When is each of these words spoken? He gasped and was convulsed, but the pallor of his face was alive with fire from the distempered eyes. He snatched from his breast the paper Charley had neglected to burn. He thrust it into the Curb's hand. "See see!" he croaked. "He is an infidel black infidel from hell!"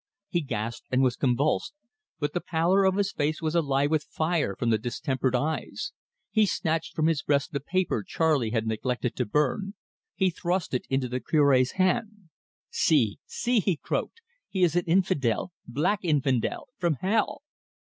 He 0.29 0.41
gasped 0.41 0.87
and 0.89 1.03
was 1.03 1.15
convulsed, 1.15 1.75
but 2.17 2.33
the 2.33 2.41
pallor 2.41 2.85
of 2.85 2.95
his 2.95 3.11
face 3.11 3.39
was 3.39 3.53
alive 3.53 3.91
with 3.91 4.01
fire 4.05 4.55
from 4.55 4.71
the 4.71 4.79
distempered 4.79 5.35
eyes. 5.35 5.93
He 6.31 6.47
snatched 6.47 6.95
from 6.95 7.05
his 7.05 7.21
breast 7.21 7.51
the 7.53 7.59
paper 7.59 8.01
Charley 8.01 8.49
had 8.49 8.65
neglected 8.65 9.15
to 9.17 9.27
burn. 9.27 9.75
He 10.15 10.31
thrust 10.31 10.73
it 10.73 10.87
into 10.89 11.07
the 11.07 11.19
Curb's 11.19 11.73
hand. 11.73 12.29
"See 12.71 13.19
see!" 13.27 13.59
he 13.59 13.77
croaked. 13.77 14.21
"He 14.49 14.63
is 14.63 14.75
an 14.75 14.85
infidel 14.85 15.51
black 15.67 15.99
infidel 16.01 16.69
from 16.79 16.95
hell!" 16.95 17.43